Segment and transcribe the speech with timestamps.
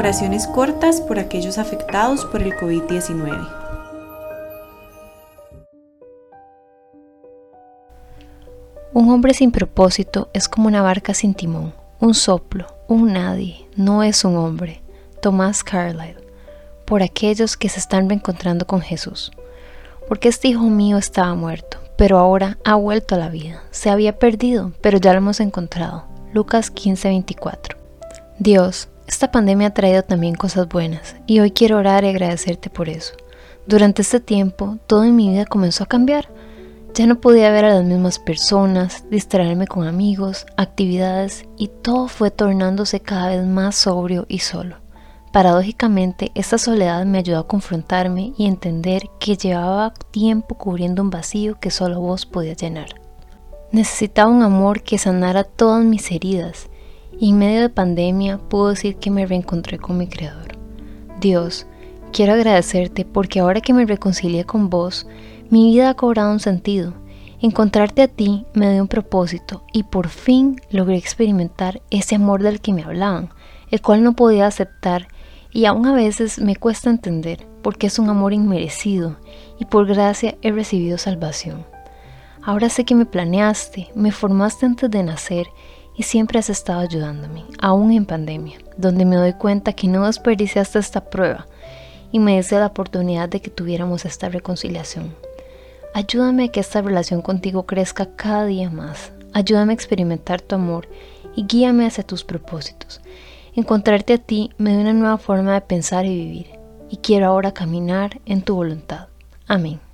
[0.00, 3.46] Oraciones cortas por aquellos afectados por el COVID-19.
[8.94, 14.02] Un hombre sin propósito es como una barca sin timón, un soplo, un nadie, no
[14.02, 14.80] es un hombre.
[15.20, 16.16] Tomás Carlyle,
[16.86, 19.30] por aquellos que se están reencontrando con Jesús.
[20.08, 23.64] Porque este hijo mío estaba muerto, pero ahora ha vuelto a la vida.
[23.70, 26.04] Se había perdido, pero ya lo hemos encontrado.
[26.32, 27.76] Lucas 15:24.
[28.38, 32.88] Dios, esta pandemia ha traído también cosas buenas y hoy quiero orar y agradecerte por
[32.88, 33.14] eso.
[33.66, 36.28] Durante este tiempo, todo en mi vida comenzó a cambiar.
[36.94, 42.30] Ya no podía ver a las mismas personas, distraerme con amigos, actividades y todo fue
[42.30, 44.76] tornándose cada vez más sobrio y solo.
[45.32, 51.58] Paradójicamente, esta soledad me ayudó a confrontarme y entender que llevaba tiempo cubriendo un vacío
[51.58, 52.90] que solo vos podías llenar.
[53.72, 56.70] Necesitaba un amor que sanara todas mis heridas
[57.20, 60.56] y en medio de pandemia puedo decir que me reencontré con mi Creador.
[61.20, 61.66] Dios,
[62.12, 65.06] quiero agradecerte porque ahora que me reconcilié con vos,
[65.50, 66.94] mi vida ha cobrado un sentido.
[67.42, 72.60] Encontrarte a ti me dio un propósito y por fin logré experimentar ese amor del
[72.60, 73.28] que me hablaban,
[73.70, 75.08] el cual no podía aceptar
[75.52, 79.16] y aún a veces me cuesta entender porque es un amor inmerecido
[79.58, 81.66] y por gracia he recibido salvación.
[82.42, 85.46] Ahora sé que me planeaste, me formaste antes de nacer
[86.00, 90.78] y siempre has estado ayudándome, aún en pandemia, donde me doy cuenta que no desperdiciaste
[90.78, 91.46] esta prueba
[92.10, 95.14] y me diste la oportunidad de que tuviéramos esta reconciliación.
[95.92, 99.12] Ayúdame a que esta relación contigo crezca cada día más.
[99.34, 100.88] Ayúdame a experimentar tu amor
[101.36, 103.02] y guíame hacia tus propósitos.
[103.54, 106.46] Encontrarte a ti me da una nueva forma de pensar y vivir,
[106.88, 109.08] y quiero ahora caminar en tu voluntad.
[109.46, 109.89] Amén.